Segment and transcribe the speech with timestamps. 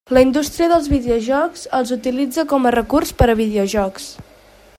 [0.17, 4.11] La indústria dels videojocs els utilitza com a recurs per a videojocs.